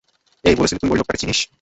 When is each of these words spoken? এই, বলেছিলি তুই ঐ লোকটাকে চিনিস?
এই, 0.43 0.55
বলেছিলি 0.55 0.79
তুই 0.81 0.89
ঐ 0.89 0.95
লোকটাকে 0.97 1.21
চিনিস? 1.21 1.39